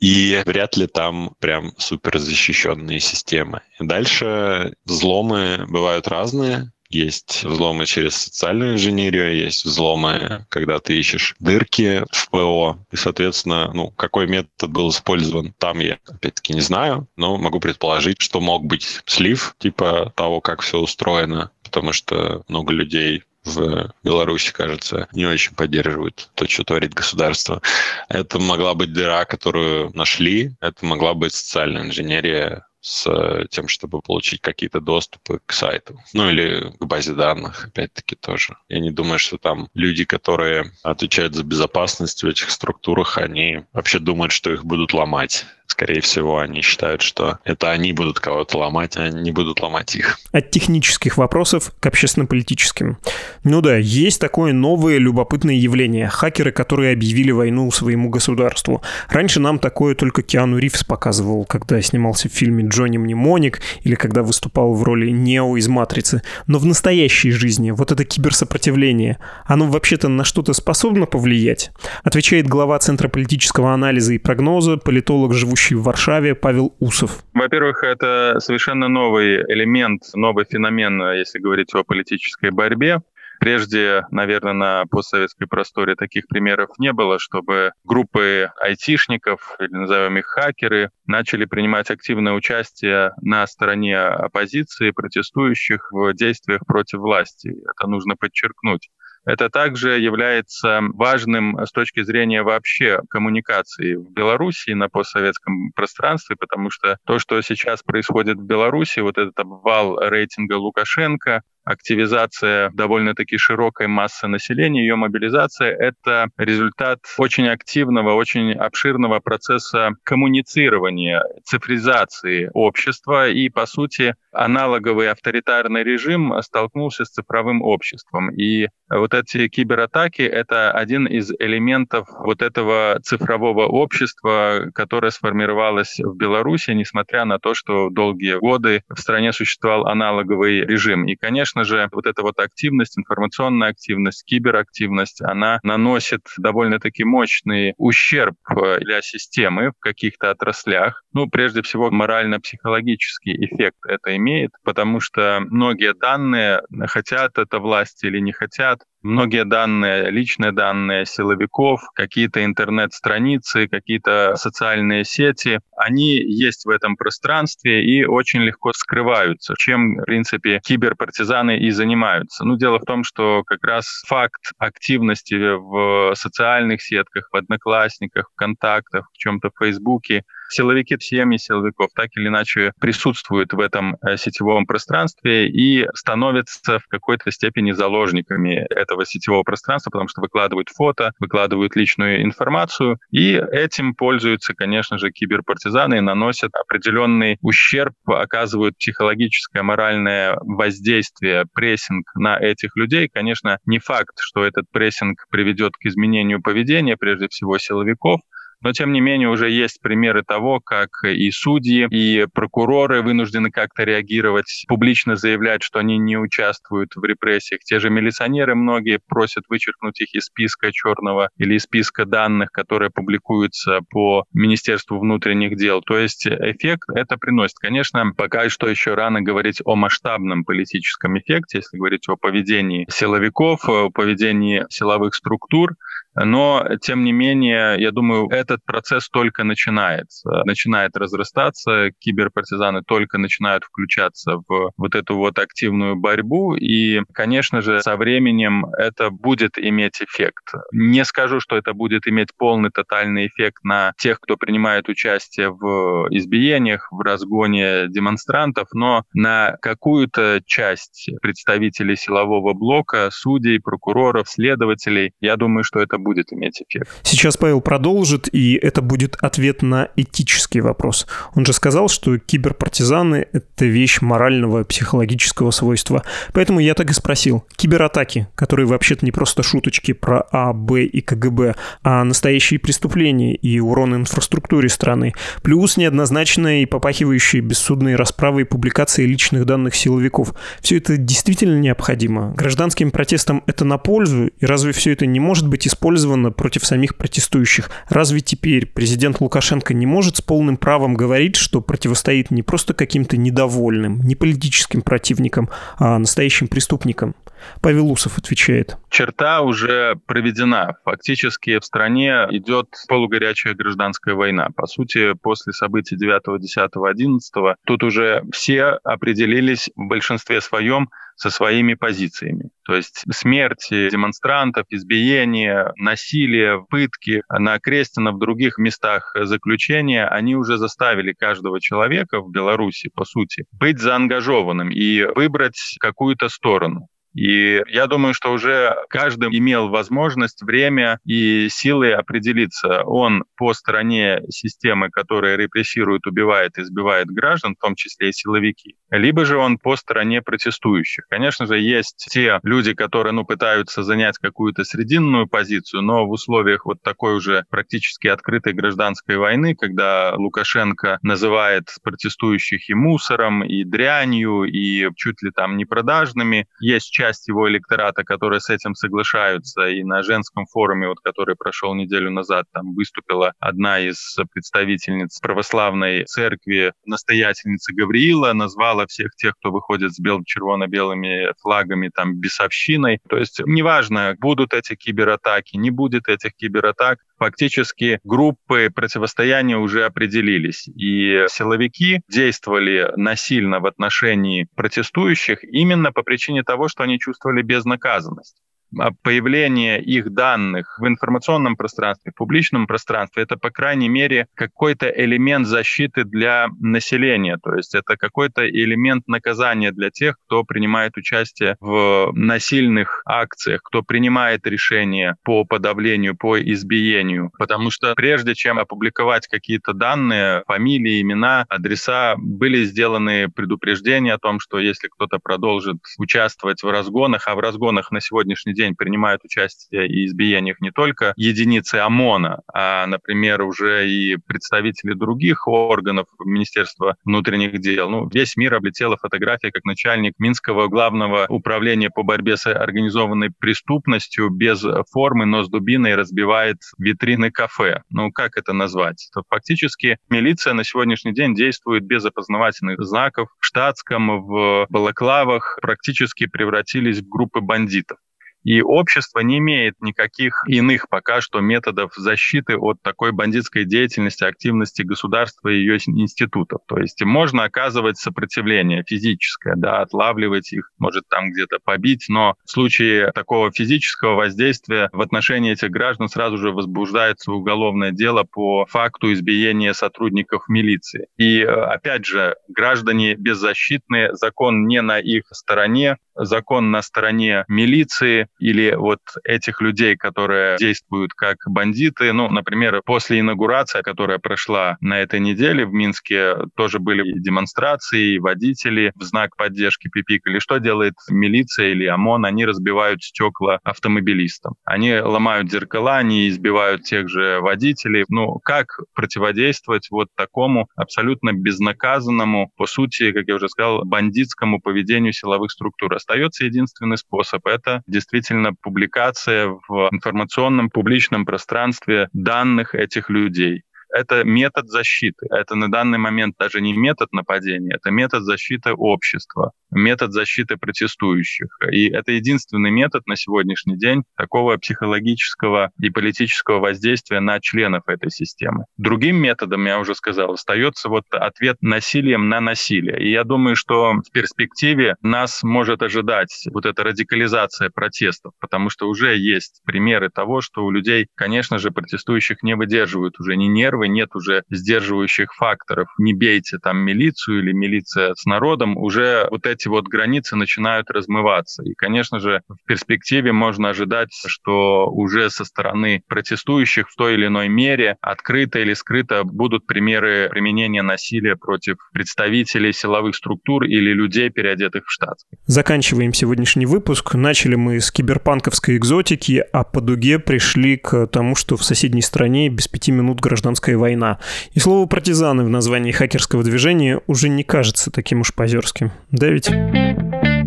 и 0.00 0.42
вряд 0.44 0.76
ли 0.76 0.88
там 0.88 1.36
прям 1.38 1.72
супер 1.78 2.18
защищенные 2.18 2.98
системы. 2.98 3.60
Дальше 3.78 4.74
взломы 4.84 5.66
бывают 5.68 6.08
разные. 6.08 6.72
Есть 6.90 7.44
взломы 7.44 7.86
через 7.86 8.16
социальную 8.16 8.74
инженерию, 8.74 9.36
есть 9.36 9.64
взломы, 9.64 10.44
когда 10.48 10.80
ты 10.80 10.98
ищешь 10.98 11.36
дырки 11.38 12.04
в 12.10 12.28
ПО. 12.30 12.84
И, 12.90 12.96
соответственно, 12.96 13.70
ну, 13.72 13.92
какой 13.92 14.26
метод 14.26 14.70
был 14.70 14.90
использован, 14.90 15.54
там 15.58 15.78
я, 15.78 15.98
опять-таки, 16.08 16.52
не 16.52 16.60
знаю, 16.60 17.06
но 17.16 17.36
могу 17.36 17.60
предположить, 17.60 18.20
что 18.20 18.40
мог 18.40 18.64
быть 18.64 19.02
слив, 19.06 19.54
типа 19.58 20.12
того, 20.16 20.40
как 20.40 20.62
все 20.62 20.78
устроено, 20.78 21.52
потому 21.62 21.92
что 21.92 22.42
много 22.48 22.72
людей 22.72 23.22
в 23.44 23.92
Беларуси, 24.02 24.52
кажется, 24.52 25.08
не 25.12 25.26
очень 25.26 25.54
поддерживают 25.54 26.30
то, 26.34 26.46
что 26.48 26.64
творит 26.64 26.92
государство. 26.92 27.62
Это 28.08 28.38
могла 28.38 28.74
быть 28.74 28.92
дыра, 28.92 29.24
которую 29.24 29.90
нашли, 29.94 30.52
это 30.60 30.84
могла 30.84 31.14
быть 31.14 31.32
социальная 31.32 31.82
инженерия, 31.82 32.66
с 32.80 33.06
э, 33.06 33.46
тем, 33.50 33.68
чтобы 33.68 34.00
получить 34.00 34.40
какие-то 34.40 34.80
доступы 34.80 35.40
к 35.44 35.52
сайту. 35.52 35.98
Ну 36.14 36.30
или 36.30 36.72
к 36.78 36.84
базе 36.84 37.12
данных, 37.12 37.66
опять-таки, 37.66 38.16
тоже. 38.16 38.56
Я 38.68 38.80
не 38.80 38.90
думаю, 38.90 39.18
что 39.18 39.38
там 39.38 39.68
люди, 39.74 40.04
которые 40.04 40.72
отвечают 40.82 41.34
за 41.34 41.44
безопасность 41.44 42.22
в 42.22 42.26
этих 42.26 42.50
структурах, 42.50 43.18
они 43.18 43.62
вообще 43.72 43.98
думают, 43.98 44.32
что 44.32 44.52
их 44.52 44.64
будут 44.64 44.92
ломать. 44.92 45.46
Скорее 45.70 46.00
всего, 46.00 46.40
они 46.40 46.62
считают, 46.62 47.00
что 47.00 47.38
это 47.44 47.70
они 47.70 47.92
будут 47.92 48.18
кого-то 48.18 48.58
ломать, 48.58 48.96
а 48.96 49.04
они 49.04 49.30
будут 49.30 49.60
ломать 49.60 49.94
их. 49.94 50.18
От 50.32 50.50
технических 50.50 51.16
вопросов 51.16 51.72
к 51.78 51.86
общественно-политическим. 51.86 52.98
Ну 53.44 53.60
да, 53.60 53.76
есть 53.76 54.20
такое 54.20 54.52
новое 54.52 54.98
любопытное 54.98 55.54
явление. 55.54 56.08
Хакеры, 56.08 56.50
которые 56.50 56.92
объявили 56.92 57.30
войну 57.30 57.70
своему 57.70 58.10
государству. 58.10 58.82
Раньше 59.08 59.38
нам 59.38 59.60
такое 59.60 59.94
только 59.94 60.22
Киану 60.22 60.58
Ривз 60.58 60.82
показывал, 60.82 61.44
когда 61.44 61.80
снимался 61.80 62.28
в 62.28 62.32
фильме 62.32 62.64
«Джонни 62.70 62.96
Мнемоник» 62.96 63.60
или 63.82 63.94
когда 63.94 64.22
выступал 64.22 64.74
в 64.74 64.82
роли 64.82 65.10
Нео 65.10 65.56
из 65.56 65.68
«Матрицы». 65.68 66.22
Но 66.46 66.58
в 66.58 66.64
настоящей 66.64 67.30
жизни 67.30 67.70
вот 67.70 67.92
это 67.92 68.04
киберсопротивление, 68.04 69.18
оно 69.44 69.66
вообще-то 69.66 70.08
на 70.08 70.24
что-то 70.24 70.52
способно 70.52 71.06
повлиять? 71.06 71.70
Отвечает 72.02 72.46
глава 72.46 72.78
Центра 72.78 73.08
политического 73.08 73.72
анализа 73.72 74.14
и 74.14 74.18
прогноза, 74.18 74.76
политолог, 74.76 75.34
живущий 75.34 75.74
в 75.74 75.82
Варшаве 75.82 76.34
Павел 76.34 76.74
Усов. 76.78 77.24
Во-первых, 77.34 77.84
это 77.84 78.36
совершенно 78.38 78.88
новый 78.88 79.42
элемент, 79.52 80.02
новый 80.14 80.44
феномен, 80.48 81.00
если 81.12 81.38
говорить 81.38 81.74
о 81.74 81.84
политической 81.84 82.50
борьбе. 82.50 83.00
Прежде, 83.40 84.04
наверное, 84.10 84.52
на 84.52 84.84
постсоветской 84.84 85.46
просторе 85.46 85.94
таких 85.94 86.28
примеров 86.28 86.68
не 86.78 86.92
было, 86.92 87.18
чтобы 87.18 87.72
группы 87.84 88.50
айтишников, 88.60 89.56
или 89.58 89.70
назовем 89.70 90.18
их 90.18 90.26
хакеры, 90.26 90.90
начали 91.06 91.46
принимать 91.46 91.90
активное 91.90 92.34
участие 92.34 93.12
на 93.22 93.46
стороне 93.46 93.96
оппозиции, 93.96 94.90
протестующих 94.90 95.90
в 95.90 96.12
действиях 96.12 96.66
против 96.66 96.98
власти. 96.98 97.48
Это 97.48 97.88
нужно 97.88 98.14
подчеркнуть. 98.14 98.90
Это 99.24 99.48
также 99.48 99.98
является 99.98 100.80
важным 100.94 101.64
с 101.64 101.72
точки 101.72 102.02
зрения 102.02 102.42
вообще 102.42 103.00
коммуникации 103.08 103.94
в 103.94 104.10
Беларуси 104.10 104.70
на 104.70 104.88
постсоветском 104.88 105.72
пространстве, 105.74 106.36
потому 106.38 106.70
что 106.70 106.96
то, 107.06 107.18
что 107.18 107.40
сейчас 107.42 107.82
происходит 107.82 108.38
в 108.38 108.44
Беларуси, 108.44 109.00
вот 109.00 109.18
этот 109.18 109.38
обвал 109.38 109.98
рейтинга 109.98 110.54
Лукашенко, 110.54 111.42
активизация 111.64 112.70
довольно-таки 112.70 113.36
широкой 113.36 113.86
массы 113.86 114.26
населения, 114.26 114.82
ее 114.82 114.96
мобилизация— 114.96 115.74
это 115.78 116.28
результат 116.38 117.00
очень 117.18 117.48
активного, 117.48 118.14
очень 118.14 118.52
обширного 118.52 119.20
процесса 119.20 119.90
коммуницирования, 120.04 121.22
цифризации 121.44 122.50
общества. 122.54 123.28
И, 123.28 123.48
по 123.48 123.66
сути, 123.66 124.14
аналоговый 124.32 125.10
авторитарный 125.10 125.82
режим 125.82 126.34
столкнулся 126.42 127.04
с 127.04 127.10
цифровым 127.10 127.62
обществом. 127.62 128.30
И 128.30 128.68
вот 128.88 129.14
эти 129.14 129.48
кибератаки— 129.48 130.22
это 130.22 130.72
один 130.72 131.06
из 131.06 131.30
элементов 131.38 132.08
вот 132.10 132.42
этого 132.42 132.98
цифрового 133.02 133.66
общества, 133.66 134.70
которое 134.74 135.10
сформировалось 135.10 135.98
в 135.98 136.16
Беларуси, 136.16 136.70
несмотря 136.72 137.24
на 137.24 137.38
то, 137.38 137.54
что 137.54 137.90
долгие 137.90 138.38
годы 138.38 138.82
в 138.88 139.00
стране 139.00 139.32
существовал 139.32 139.86
аналоговый 139.86 140.60
режим. 140.60 141.06
И, 141.06 141.16
конечно, 141.16 141.49
конечно 141.50 141.64
же, 141.64 141.88
вот 141.92 142.06
эта 142.06 142.22
вот 142.22 142.38
активность, 142.38 142.98
информационная 142.98 143.70
активность, 143.70 144.24
киберактивность, 144.24 145.20
она 145.22 145.58
наносит 145.62 146.22
довольно-таки 146.38 147.04
мощный 147.04 147.74
ущерб 147.76 148.36
э, 148.48 148.78
для 148.80 149.02
системы 149.02 149.70
в 149.70 149.80
каких-то 149.80 150.30
отраслях. 150.30 151.02
Ну, 151.12 151.28
прежде 151.28 151.62
всего, 151.62 151.90
морально-психологический 151.90 153.36
эффект 153.46 153.78
это 153.86 154.16
имеет, 154.16 154.50
потому 154.64 155.00
что 155.00 155.40
многие 155.50 155.94
данные, 155.94 156.62
хотят 156.86 157.38
это 157.38 157.58
власти 157.58 158.06
или 158.06 158.20
не 158.20 158.32
хотят, 158.32 158.80
многие 159.02 159.44
данные, 159.44 160.10
личные 160.10 160.52
данные 160.52 161.06
силовиков, 161.06 161.80
какие-то 161.94 162.44
интернет-страницы, 162.44 163.68
какие-то 163.68 164.34
социальные 164.36 165.04
сети, 165.04 165.60
они 165.76 166.16
есть 166.16 166.64
в 166.64 166.70
этом 166.70 166.96
пространстве 166.96 167.84
и 167.84 168.04
очень 168.04 168.40
легко 168.40 168.72
скрываются, 168.72 169.54
чем, 169.58 169.96
в 169.96 170.04
принципе, 170.04 170.60
киберпартизаны 170.64 171.58
и 171.58 171.70
занимаются. 171.70 172.44
Ну, 172.44 172.56
дело 172.56 172.78
в 172.78 172.84
том, 172.84 173.04
что 173.04 173.42
как 173.44 173.64
раз 173.64 174.02
факт 174.06 174.52
активности 174.58 175.34
в 175.34 176.14
социальных 176.14 176.82
сетках, 176.82 177.28
в 177.32 177.36
Одноклассниках, 177.36 178.30
ВКонтактах, 178.34 179.08
в 179.12 179.16
чем-то 179.16 179.50
в 179.50 179.64
Фейсбуке– 179.64 180.24
силовики, 180.52 180.96
семьи 181.00 181.38
силовиков 181.38 181.90
так 181.94 182.08
или 182.16 182.28
иначе 182.28 182.72
присутствуют 182.80 183.52
в 183.52 183.60
этом 183.60 183.96
э, 183.96 184.16
сетевом 184.16 184.66
пространстве 184.66 185.48
и 185.48 185.86
становятся 185.94 186.78
в 186.78 186.86
какой-то 186.88 187.30
степени 187.30 187.72
заложниками 187.72 188.66
этого 188.70 189.04
сетевого 189.06 189.42
пространства, 189.42 189.90
потому 189.90 190.08
что 190.08 190.20
выкладывают 190.20 190.68
фото, 190.68 191.12
выкладывают 191.18 191.76
личную 191.76 192.22
информацию, 192.22 192.98
и 193.10 193.40
этим 193.52 193.94
пользуются, 193.94 194.54
конечно 194.54 194.98
же, 194.98 195.10
киберпартизаны 195.10 195.98
и 195.98 196.00
наносят 196.00 196.52
определенный 196.54 197.38
ущерб, 197.40 197.94
оказывают 198.06 198.76
психологическое, 198.76 199.62
моральное 199.62 200.36
воздействие, 200.40 201.44
прессинг 201.54 202.06
на 202.14 202.38
этих 202.38 202.76
людей. 202.76 203.08
Конечно, 203.12 203.58
не 203.66 203.78
факт, 203.78 204.18
что 204.20 204.44
этот 204.44 204.66
прессинг 204.70 205.26
приведет 205.30 205.72
к 205.76 205.86
изменению 205.86 206.42
поведения, 206.42 206.96
прежде 206.96 207.28
всего, 207.28 207.58
силовиков, 207.58 208.20
но, 208.62 208.72
тем 208.72 208.92
не 208.92 209.00
менее, 209.00 209.28
уже 209.28 209.50
есть 209.50 209.80
примеры 209.80 210.22
того, 210.22 210.60
как 210.60 210.88
и 211.04 211.30
судьи, 211.30 211.86
и 211.90 212.26
прокуроры 212.32 213.02
вынуждены 213.02 213.50
как-то 213.50 213.84
реагировать, 213.84 214.64
публично 214.68 215.16
заявлять, 215.16 215.62
что 215.62 215.78
они 215.78 215.98
не 215.98 216.18
участвуют 216.18 216.94
в 216.94 217.04
репрессиях. 217.04 217.60
Те 217.60 217.78
же 217.80 217.90
милиционеры 217.90 218.54
многие 218.54 218.98
просят 219.08 219.44
вычеркнуть 219.48 220.00
их 220.00 220.14
из 220.14 220.24
списка 220.24 220.72
черного 220.72 221.30
или 221.38 221.54
из 221.54 221.62
списка 221.62 222.04
данных, 222.04 222.50
которые 222.52 222.90
публикуются 222.90 223.80
по 223.90 224.24
Министерству 224.32 224.98
внутренних 224.98 225.56
дел. 225.56 225.80
То 225.82 225.98
есть 225.98 226.26
эффект 226.26 226.88
это 226.94 227.16
приносит. 227.16 227.58
Конечно, 227.58 228.12
пока 228.16 228.48
что 228.48 228.68
еще 228.68 228.94
рано 228.94 229.22
говорить 229.22 229.60
о 229.64 229.76
масштабном 229.76 230.44
политическом 230.44 231.18
эффекте, 231.18 231.58
если 231.58 231.76
говорить 231.76 232.08
о 232.08 232.16
поведении 232.16 232.86
силовиков, 232.90 233.68
о 233.68 233.90
поведении 233.90 234.64
силовых 234.68 235.14
структур, 235.14 235.76
Но, 236.24 236.66
тем 236.80 237.04
не 237.04 237.12
менее, 237.12 237.76
я 237.78 237.90
думаю, 237.90 238.28
этот 238.30 238.64
процесс 238.64 239.08
только 239.08 239.44
начинается. 239.44 240.42
Начинает 240.44 240.96
разрастаться, 240.96 241.90
киберпартизаны 241.98 242.82
только 242.82 243.18
начинают 243.18 243.64
включаться 243.64 244.36
в 244.48 244.70
вот 244.76 244.94
эту 244.94 245.16
вот 245.16 245.38
активную 245.38 245.96
борьбу. 245.96 246.54
И, 246.54 247.02
конечно 247.12 247.60
же, 247.60 247.80
со 247.80 247.96
временем 247.96 248.66
это 248.76 249.10
будет 249.10 249.58
иметь 249.58 250.00
эффект. 250.02 250.52
Не 250.72 251.04
скажу, 251.04 251.40
что 251.40 251.56
это 251.56 251.72
будет 251.72 252.06
иметь 252.06 252.28
полный 252.36 252.70
тотальный 252.70 253.26
эффект 253.26 253.64
на 253.64 253.92
тех, 253.98 254.20
кто 254.20 254.36
принимает 254.36 254.88
участие 254.88 255.50
в 255.50 256.08
избиениях, 256.10 256.88
в 256.90 257.00
разгоне 257.00 257.88
демонстрантов, 257.88 258.68
но 258.72 259.04
на 259.12 259.56
какую-то 259.60 260.40
часть 260.46 261.10
представителей 261.22 261.96
силового 261.96 262.54
блока, 262.54 263.08
судей, 263.10 263.60
прокуроров, 263.60 264.28
следователей, 264.28 265.12
я 265.20 265.36
думаю, 265.36 265.64
что 265.64 265.80
это 265.80 265.98
будет 265.98 266.09
иметь 266.32 266.62
эффект. 266.62 266.88
Сейчас 267.02 267.36
Павел 267.36 267.60
продолжит, 267.60 268.28
и 268.32 268.54
это 268.54 268.82
будет 268.82 269.16
ответ 269.20 269.62
на 269.62 269.88
этический 269.96 270.60
вопрос. 270.60 271.06
Он 271.34 271.44
же 271.44 271.52
сказал, 271.52 271.88
что 271.88 272.18
киберпартизаны— 272.18 273.26
это 273.32 273.64
вещь 273.64 274.00
морального, 274.00 274.64
психологического 274.64 275.50
свойства. 275.50 276.02
Поэтому 276.32 276.60
я 276.60 276.74
так 276.74 276.90
и 276.90 276.94
спросил. 276.94 277.44
Кибератаки, 277.56 278.28
которые 278.34 278.66
вообще-то 278.66 279.04
не 279.04 279.12
просто 279.12 279.42
шуточки 279.42 279.92
про 279.92 280.24
А, 280.32 280.52
Б 280.52 280.84
и 280.84 281.00
КГБ, 281.00 281.54
а 281.82 282.04
настоящие 282.04 282.58
преступления 282.58 283.34
и 283.34 283.60
урон 283.60 283.94
инфраструктуре 283.94 284.68
страны, 284.68 285.14
плюс 285.42 285.76
неоднозначные 285.76 286.62
и 286.62 286.66
попахивающие 286.66 287.42
бессудные 287.42 287.96
расправы 287.96 288.42
и 288.42 288.44
публикации 288.44 289.06
личных 289.06 289.46
данных 289.46 289.74
силовиков. 289.74 290.34
Все 290.60 290.78
это 290.78 290.96
действительно 290.96 291.58
необходимо. 291.58 292.34
Гражданским 292.34 292.90
протестам 292.90 293.42
это 293.46 293.64
на 293.64 293.78
пользу, 293.78 294.26
и 294.26 294.46
разве 294.46 294.72
все 294.72 294.92
это 294.92 295.06
не 295.06 295.20
может 295.20 295.48
быть 295.48 295.66
использовано 295.66 295.89
против 296.30 296.64
самих 296.64 296.96
протестующих? 296.96 297.70
Разве 297.88 298.20
теперь 298.20 298.66
президент 298.66 299.20
Лукашенко 299.20 299.74
не 299.74 299.86
может 299.86 300.16
с 300.16 300.20
полным 300.20 300.56
правом 300.56 300.94
говорить, 300.94 301.36
что 301.36 301.60
противостоит 301.60 302.30
не 302.30 302.42
просто 302.42 302.74
каким-то 302.74 303.16
недовольным, 303.16 304.00
не 304.02 304.14
политическим 304.14 304.82
противникам, 304.82 305.48
а 305.78 305.98
настоящим 305.98 306.48
преступникам? 306.48 307.14
Павел 307.62 307.90
Усов 307.90 308.18
отвечает. 308.18 308.76
Черта 308.90 309.42
уже 309.42 309.96
проведена. 310.06 310.76
Фактически 310.84 311.58
в 311.58 311.64
стране 311.64 312.26
идет 312.30 312.68
полугорячая 312.88 313.54
гражданская 313.54 314.14
война. 314.14 314.48
По 314.54 314.66
сути, 314.66 315.14
после 315.14 315.52
событий 315.52 315.96
9, 315.96 316.40
10, 316.40 316.70
11 316.74 317.34
тут 317.64 317.82
уже 317.82 318.22
все 318.32 318.78
определились 318.84 319.70
в 319.74 319.86
большинстве 319.86 320.40
своем 320.40 320.90
со 321.20 321.28
своими 321.28 321.74
позициями. 321.74 322.48
То 322.64 322.74
есть 322.74 323.04
смерти 323.10 323.90
демонстрантов, 323.90 324.64
избиения, 324.70 325.70
насилие, 325.76 326.64
пытки 326.70 327.22
на 327.28 327.58
Крестина, 327.58 328.12
в 328.12 328.18
других 328.18 328.56
местах 328.56 329.14
заключения, 329.14 330.06
они 330.06 330.34
уже 330.34 330.56
заставили 330.56 331.12
каждого 331.12 331.60
человека 331.60 332.22
в 332.22 332.30
Беларуси, 332.30 332.88
по 332.94 333.04
сути, 333.04 333.44
быть 333.52 333.78
заангажованным 333.78 334.70
и 334.70 335.02
выбрать 335.14 335.76
какую-то 335.78 336.30
сторону. 336.30 336.88
И 337.14 337.62
я 337.68 337.86
думаю, 337.86 338.14
что 338.14 338.32
уже 338.32 338.76
каждый 338.88 339.36
имел 339.36 339.68
возможность, 339.68 340.42
время 340.42 340.98
и 341.04 341.48
силы 341.50 341.92
определиться. 341.92 342.82
Он 342.84 343.24
по 343.36 343.52
стороне 343.54 344.22
системы, 344.28 344.90
которая 344.90 345.36
репрессирует, 345.36 346.06
убивает, 346.06 346.58
избивает 346.58 347.08
граждан, 347.08 347.54
в 347.56 347.62
том 347.62 347.74
числе 347.74 348.10
и 348.10 348.12
силовики, 348.12 348.76
либо 348.90 349.24
же 349.24 349.38
он 349.38 349.58
по 349.58 349.76
стороне 349.76 350.22
протестующих. 350.22 351.06
Конечно 351.08 351.46
же, 351.46 351.58
есть 351.58 352.06
те 352.10 352.38
люди, 352.42 352.74
которые 352.74 353.12
ну, 353.12 353.24
пытаются 353.24 353.82
занять 353.82 354.18
какую-то 354.18 354.64
срединную 354.64 355.26
позицию, 355.26 355.82
но 355.82 356.06
в 356.06 356.10
условиях 356.10 356.66
вот 356.66 356.82
такой 356.82 357.16
уже 357.16 357.44
практически 357.50 358.08
открытой 358.08 358.52
гражданской 358.52 359.16
войны, 359.16 359.54
когда 359.54 360.14
Лукашенко 360.16 360.98
называет 361.02 361.68
протестующих 361.82 362.68
и 362.68 362.74
мусором, 362.74 363.42
и 363.44 363.64
дрянью, 363.64 364.44
и 364.44 364.88
чуть 364.96 365.22
ли 365.22 365.30
там 365.30 365.56
непродажными, 365.56 366.46
есть 366.60 366.90
часть 367.00 367.28
его 367.28 367.48
электората, 367.48 368.04
которые 368.04 368.40
с 368.40 368.50
этим 368.50 368.74
соглашаются. 368.74 369.68
И 369.68 369.82
на 369.82 370.02
женском 370.02 370.44
форуме, 370.44 370.88
вот, 370.88 370.98
который 371.00 371.34
прошел 371.34 371.74
неделю 371.74 372.10
назад, 372.10 372.44
там 372.52 372.74
выступила 372.74 373.32
одна 373.38 373.78
из 373.78 374.16
представительниц 374.34 375.18
православной 375.20 376.04
церкви, 376.04 376.74
настоятельница 376.84 377.72
Гавриила, 377.72 378.34
назвала 378.34 378.86
всех 378.86 379.14
тех, 379.16 379.32
кто 379.38 379.50
выходит 379.50 379.94
с 379.94 379.98
бел 379.98 380.22
червоно-белыми 380.24 381.32
флагами, 381.40 381.90
там, 381.94 382.16
бесовщиной. 382.20 383.00
То 383.08 383.16
есть 383.16 383.40
неважно, 383.46 384.14
будут 384.20 384.52
эти 384.52 384.74
кибератаки, 384.76 385.56
не 385.56 385.70
будет 385.70 386.06
этих 386.06 386.34
кибератак, 386.36 386.98
фактически 387.18 388.00
группы 388.04 388.70
противостояния 388.74 389.56
уже 389.56 389.84
определились. 389.84 390.68
И 390.68 391.24
силовики 391.28 392.00
действовали 392.10 392.92
насильно 392.96 393.60
в 393.60 393.66
отношении 393.66 394.48
протестующих 394.56 395.44
именно 395.44 395.92
по 395.92 396.02
причине 396.02 396.42
того, 396.42 396.68
что 396.68 396.82
они 396.82 396.89
чувствовали 396.98 397.42
безнаказанность. 397.42 398.42
А 398.78 398.90
появление 399.02 399.82
их 399.82 400.12
данных 400.12 400.78
в 400.78 400.86
информационном 400.86 401.56
пространстве, 401.56 402.12
в 402.12 402.18
публичном 402.18 402.66
пространстве, 402.66 403.24
это, 403.24 403.36
по 403.36 403.50
крайней 403.50 403.88
мере, 403.88 404.26
какой-то 404.34 404.86
элемент 404.88 405.46
защиты 405.46 406.04
для 406.04 406.48
населения. 406.60 407.38
То 407.42 407.54
есть 407.54 407.74
это 407.74 407.96
какой-то 407.96 408.48
элемент 408.48 409.08
наказания 409.08 409.72
для 409.72 409.90
тех, 409.90 410.16
кто 410.26 410.44
принимает 410.44 410.96
участие 410.96 411.56
в 411.60 412.12
насильных 412.14 413.02
акциях, 413.06 413.62
кто 413.62 413.82
принимает 413.82 414.46
решения 414.46 415.16
по 415.24 415.44
подавлению, 415.44 416.16
по 416.16 416.40
избиению. 416.40 417.30
Потому 417.38 417.70
что 417.70 417.94
прежде 417.94 418.34
чем 418.34 418.58
опубликовать 418.58 419.26
какие-то 419.26 419.72
данные, 419.72 420.44
фамилии, 420.46 421.00
имена, 421.00 421.44
адреса, 421.48 422.14
были 422.18 422.64
сделаны 422.64 423.28
предупреждения 423.28 424.14
о 424.14 424.18
том, 424.18 424.38
что 424.38 424.58
если 424.58 424.88
кто-то 424.88 425.18
продолжит 425.18 425.78
участвовать 425.98 426.62
в 426.62 426.70
разгонах, 426.70 427.26
а 427.26 427.34
в 427.34 427.40
разгонах 427.40 427.90
на 427.90 428.00
сегодняшний 428.00 428.54
день 428.54 428.59
день 428.60 428.74
принимают 428.74 429.24
участие 429.24 429.88
и 429.88 430.06
избиениях 430.06 430.60
не 430.60 430.70
только 430.70 431.14
единицы 431.16 431.76
ОМОНа, 431.76 432.42
а, 432.52 432.86
например, 432.86 433.42
уже 433.42 433.88
и 433.88 434.16
представители 434.16 434.92
других 434.92 435.48
органов 435.48 436.06
Министерства 436.24 436.96
внутренних 437.04 437.58
дел. 437.60 437.88
Ну, 437.88 438.08
весь 438.12 438.36
мир 438.36 438.54
облетела 438.54 438.96
фотография, 438.98 439.50
как 439.50 439.64
начальник 439.64 440.14
Минского 440.18 440.68
главного 440.68 441.26
управления 441.28 441.88
по 441.88 442.02
борьбе 442.02 442.36
с 442.36 442.46
организованной 442.46 443.30
преступностью 443.38 444.28
без 444.28 444.64
формы, 444.90 445.24
но 445.24 445.42
с 445.42 445.48
дубиной 445.48 445.94
разбивает 445.94 446.58
витрины 446.78 447.30
кафе. 447.30 447.82
Ну, 447.88 448.12
как 448.12 448.36
это 448.36 448.52
назвать? 448.52 449.08
То 449.14 449.22
фактически 449.28 449.96
милиция 450.10 450.52
на 450.52 450.64
сегодняшний 450.64 451.14
день 451.14 451.34
действует 451.34 451.84
без 451.84 452.04
опознавательных 452.04 452.82
знаков. 452.82 453.28
В 453.38 453.46
штатском, 453.46 454.22
в 454.26 454.66
балаклавах 454.68 455.58
практически 455.62 456.26
превратились 456.26 456.98
в 456.98 457.08
группы 457.08 457.40
бандитов. 457.40 457.98
И 458.42 458.62
общество 458.62 459.20
не 459.20 459.38
имеет 459.38 459.74
никаких 459.80 460.44
иных 460.46 460.88
пока 460.88 461.20
что 461.20 461.40
методов 461.40 461.92
защиты 461.94 462.56
от 462.56 462.80
такой 462.82 463.12
бандитской 463.12 463.64
деятельности, 463.64 464.24
активности 464.24 464.82
государства 464.82 465.48
и 465.48 465.56
ее 465.56 465.76
институтов. 465.76 466.60
То 466.66 466.78
есть 466.78 467.02
можно 467.02 467.44
оказывать 467.44 467.98
сопротивление 467.98 468.82
физическое, 468.86 469.54
да, 469.56 469.80
отлавливать 469.80 470.52
их, 470.52 470.70
может 470.78 471.04
там 471.08 471.32
где-то 471.32 471.58
побить, 471.62 472.06
но 472.08 472.34
в 472.44 472.50
случае 472.50 473.12
такого 473.12 473.52
физического 473.52 474.14
воздействия 474.14 474.88
в 474.92 475.00
отношении 475.00 475.52
этих 475.52 475.70
граждан 475.70 476.08
сразу 476.08 476.38
же 476.38 476.50
возбуждается 476.50 477.32
уголовное 477.32 477.90
дело 477.90 478.24
по 478.24 478.66
факту 478.66 479.12
избиения 479.12 479.72
сотрудников 479.72 480.48
милиции. 480.48 481.06
И 481.18 481.42
опять 481.42 482.06
же, 482.06 482.36
граждане 482.48 483.14
беззащитные, 483.14 484.14
закон 484.14 484.66
не 484.66 484.80
на 484.80 484.98
их 484.98 485.24
стороне, 485.30 485.98
закон 486.14 486.70
на 486.70 486.82
стороне 486.82 487.44
милиции 487.48 488.28
или 488.40 488.74
вот 488.74 489.00
этих 489.24 489.60
людей, 489.60 489.96
которые 489.96 490.56
действуют 490.58 491.12
как 491.14 491.36
бандиты. 491.46 492.12
Ну, 492.12 492.28
например, 492.30 492.82
после 492.84 493.20
инаугурации, 493.20 493.82
которая 493.82 494.18
прошла 494.18 494.76
на 494.80 494.98
этой 494.98 495.20
неделе 495.20 495.64
в 495.64 495.72
Минске, 495.72 496.36
тоже 496.56 496.78
были 496.78 497.18
демонстрации, 497.18 498.18
водители 498.18 498.92
в 498.94 499.02
знак 499.02 499.36
поддержки 499.36 499.88
пипикали. 499.88 500.38
Что 500.38 500.58
делает 500.58 500.94
милиция 501.08 501.68
или 501.68 501.86
ОМОН? 501.86 502.24
Они 502.24 502.44
разбивают 502.44 503.02
стекла 503.02 503.60
автомобилистам. 503.62 504.54
Они 504.64 504.94
ломают 504.94 505.50
зеркала, 505.50 505.98
они 505.98 506.28
избивают 506.28 506.82
тех 506.82 507.08
же 507.08 507.40
водителей. 507.40 508.04
Ну, 508.08 508.38
как 508.42 508.66
противодействовать 508.94 509.88
вот 509.90 510.08
такому 510.16 510.68
абсолютно 510.76 511.32
безнаказанному, 511.32 512.50
по 512.56 512.66
сути, 512.66 513.12
как 513.12 513.24
я 513.28 513.36
уже 513.36 513.48
сказал, 513.48 513.84
бандитскому 513.84 514.60
поведению 514.60 515.12
силовых 515.12 515.50
структур? 515.50 515.94
остается 515.94 516.44
единственный 516.44 516.96
способ. 516.96 517.46
Это 517.46 517.82
действительно 517.86 518.29
публикация 518.62 519.48
в 519.68 519.88
информационном 519.92 520.70
публичном 520.70 521.24
пространстве 521.24 522.08
данных 522.12 522.74
этих 522.74 523.10
людей. 523.10 523.62
это 523.92 524.24
метод 524.24 524.68
защиты. 524.68 525.26
Это 525.30 525.56
на 525.56 525.70
данный 525.70 525.98
момент 525.98 526.36
даже 526.38 526.60
не 526.60 526.72
метод 526.72 527.12
нападения, 527.12 527.74
это 527.74 527.90
метод 527.90 528.22
защиты 528.22 528.72
общества, 528.72 529.52
метод 529.70 530.12
защиты 530.12 530.56
протестующих. 530.56 531.58
И 531.70 531.88
это 531.90 532.12
единственный 532.12 532.70
метод 532.70 533.06
на 533.06 533.16
сегодняшний 533.16 533.76
день 533.76 534.04
такого 534.16 534.56
психологического 534.56 535.70
и 535.80 535.90
политического 535.90 536.58
воздействия 536.58 537.20
на 537.20 537.40
членов 537.40 537.82
этой 537.88 538.10
системы. 538.10 538.64
Другим 538.76 539.16
методом, 539.16 539.66
я 539.66 539.78
уже 539.78 539.94
сказал, 539.94 540.32
остается 540.32 540.88
вот 540.88 541.04
ответ 541.10 541.56
насилием 541.60 542.28
на 542.28 542.40
насилие. 542.40 543.02
И 543.02 543.10
я 543.10 543.24
думаю, 543.24 543.56
что 543.56 543.92
в 543.92 544.10
перспективе 544.12 544.96
нас 545.02 545.42
может 545.42 545.82
ожидать 545.82 546.46
вот 546.52 546.66
эта 546.66 546.82
радикализация 546.84 547.70
протестов, 547.70 548.32
потому 548.40 548.70
что 548.70 548.88
уже 548.88 549.16
есть 549.16 549.60
примеры 549.64 550.10
того, 550.10 550.40
что 550.40 550.64
у 550.64 550.70
людей, 550.70 551.06
конечно 551.14 551.58
же, 551.58 551.70
протестующих 551.70 552.42
не 552.42 552.54
выдерживают 552.54 553.18
уже 553.20 553.36
ни 553.36 553.46
нервы, 553.46 553.88
нет 553.88 554.14
уже 554.14 554.42
сдерживающих 554.50 555.34
факторов. 555.34 555.88
Не 555.98 556.14
бейте 556.14 556.58
там 556.58 556.78
милицию 556.78 557.40
или 557.40 557.52
милиция 557.52 558.14
с 558.14 558.24
народом, 558.26 558.76
уже 558.76 559.28
вот 559.30 559.46
эти 559.60 559.68
вот 559.68 559.86
границы 559.88 560.36
начинают 560.36 560.90
размываться. 560.90 561.62
И, 561.62 561.74
конечно 561.74 562.18
же, 562.18 562.40
в 562.48 562.66
перспективе 562.66 563.32
можно 563.32 563.70
ожидать, 563.70 564.08
что 564.26 564.86
уже 564.90 565.30
со 565.30 565.44
стороны 565.44 566.02
протестующих 566.08 566.88
в 566.88 566.96
той 566.96 567.14
или 567.14 567.26
иной 567.26 567.48
мере, 567.48 567.96
открыто 568.00 568.58
или 568.58 568.72
скрыто, 568.74 569.24
будут 569.24 569.66
примеры 569.66 570.28
применения 570.30 570.82
насилия 570.82 571.36
против 571.36 571.76
представителей 571.92 572.72
силовых 572.72 573.14
структур 573.14 573.64
или 573.64 573.92
людей, 573.92 574.30
переодетых 574.30 574.84
в 574.86 574.90
штат. 574.90 575.18
Заканчиваем 575.46 576.14
сегодняшний 576.14 576.66
выпуск. 576.66 577.14
Начали 577.14 577.56
мы 577.56 577.80
с 577.80 577.90
киберпанковской 577.90 578.76
экзотики, 578.76 579.44
а 579.52 579.64
по 579.64 579.80
дуге 579.80 580.18
пришли 580.18 580.76
к 580.76 581.06
тому, 581.08 581.34
что 581.34 581.56
в 581.56 581.64
соседней 581.64 582.02
стране 582.02 582.48
без 582.48 582.68
пяти 582.68 582.92
минут 582.92 583.20
гражданская 583.20 583.76
война. 583.76 584.20
И 584.52 584.58
слово 584.60 584.86
«партизаны» 584.86 585.44
в 585.44 585.50
названии 585.50 585.92
хакерского 585.92 586.42
движения 586.42 587.00
уже 587.06 587.28
не 587.28 587.44
кажется 587.44 587.90
таким 587.90 588.20
уж 588.20 588.32
позерским. 588.34 588.92
Да 589.10 589.28
ведь? 589.28 589.49
Thank 589.50 590.24
you. 590.24 590.39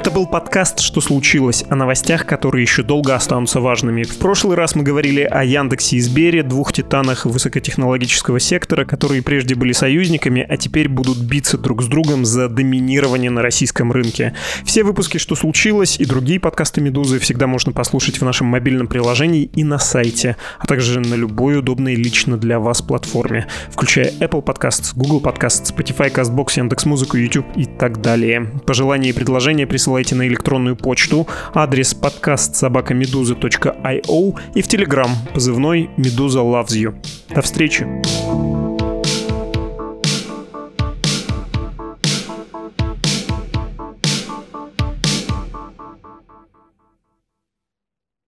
Это 0.00 0.10
был 0.10 0.26
подкаст 0.26 0.80
«Что 0.80 1.02
случилось?» 1.02 1.62
о 1.68 1.76
новостях, 1.76 2.24
которые 2.24 2.62
еще 2.62 2.82
долго 2.82 3.14
останутся 3.14 3.60
важными. 3.60 4.02
В 4.02 4.16
прошлый 4.16 4.56
раз 4.56 4.74
мы 4.74 4.82
говорили 4.82 5.20
о 5.20 5.44
Яндексе 5.44 5.96
и 5.96 6.00
Сбере, 6.00 6.42
двух 6.42 6.72
титанах 6.72 7.26
высокотехнологического 7.26 8.40
сектора, 8.40 8.86
которые 8.86 9.22
прежде 9.22 9.54
были 9.54 9.72
союзниками, 9.72 10.46
а 10.48 10.56
теперь 10.56 10.88
будут 10.88 11.18
биться 11.18 11.58
друг 11.58 11.82
с 11.82 11.86
другом 11.86 12.24
за 12.24 12.48
доминирование 12.48 13.30
на 13.30 13.42
российском 13.42 13.92
рынке. 13.92 14.32
Все 14.64 14.84
выпуски 14.84 15.18
«Что 15.18 15.34
случилось?» 15.34 16.00
и 16.00 16.06
другие 16.06 16.40
подкасты 16.40 16.80
«Медузы» 16.80 17.18
всегда 17.18 17.46
можно 17.46 17.72
послушать 17.72 18.22
в 18.22 18.24
нашем 18.24 18.46
мобильном 18.46 18.86
приложении 18.86 19.50
и 19.54 19.64
на 19.64 19.78
сайте, 19.78 20.38
а 20.60 20.66
также 20.66 20.98
на 21.00 21.14
любой 21.14 21.58
удобной 21.58 21.94
лично 21.94 22.38
для 22.38 22.58
вас 22.58 22.80
платформе, 22.80 23.48
включая 23.70 24.10
Apple 24.12 24.42
Podcasts, 24.42 24.92
Google 24.96 25.20
Podcasts, 25.20 25.76
Spotify, 25.76 26.10
CastBox, 26.10 26.56
Яндекс.Музыку, 26.56 27.18
YouTube 27.18 27.48
и 27.54 27.66
так 27.66 28.00
далее. 28.00 28.50
Пожелания 28.64 29.10
и 29.10 29.12
предложения 29.12 29.66
присылайте 29.66 29.89
присылайте 29.90 30.14
на 30.14 30.28
электронную 30.28 30.76
почту, 30.76 31.26
адрес 31.52 31.94
подкаст 31.94 32.54
собакамедуза.io 32.54 34.38
и 34.54 34.62
в 34.62 34.68
Телеграм, 34.68 35.10
позывной 35.34 35.90
«Медуза 35.96 36.40
loves 36.40 36.76
you». 36.76 36.94
До 37.34 37.42
встречи! 37.42 38.59